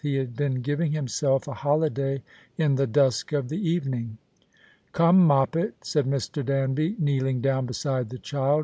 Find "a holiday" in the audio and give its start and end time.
1.47-2.23